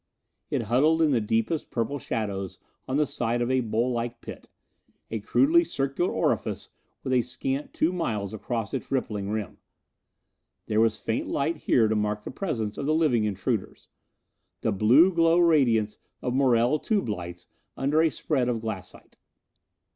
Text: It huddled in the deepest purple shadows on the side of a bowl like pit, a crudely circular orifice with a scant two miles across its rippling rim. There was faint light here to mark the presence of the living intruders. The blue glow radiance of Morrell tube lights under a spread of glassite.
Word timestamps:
It 0.49 0.63
huddled 0.63 0.99
in 1.03 1.11
the 1.11 1.21
deepest 1.21 1.69
purple 1.69 1.99
shadows 1.99 2.57
on 2.87 2.97
the 2.97 3.05
side 3.05 3.39
of 3.39 3.51
a 3.51 3.59
bowl 3.59 3.91
like 3.91 4.19
pit, 4.19 4.49
a 5.11 5.19
crudely 5.19 5.63
circular 5.63 6.11
orifice 6.11 6.71
with 7.03 7.13
a 7.13 7.21
scant 7.21 7.71
two 7.71 7.93
miles 7.93 8.33
across 8.33 8.73
its 8.73 8.89
rippling 8.91 9.29
rim. 9.29 9.59
There 10.65 10.81
was 10.81 10.99
faint 10.99 11.27
light 11.27 11.57
here 11.57 11.87
to 11.87 11.95
mark 11.95 12.23
the 12.23 12.31
presence 12.31 12.79
of 12.79 12.87
the 12.87 12.95
living 12.95 13.25
intruders. 13.25 13.89
The 14.61 14.71
blue 14.71 15.13
glow 15.13 15.37
radiance 15.37 15.99
of 16.23 16.33
Morrell 16.33 16.79
tube 16.79 17.07
lights 17.07 17.45
under 17.77 18.01
a 18.01 18.09
spread 18.09 18.49
of 18.49 18.59
glassite. 18.61 19.17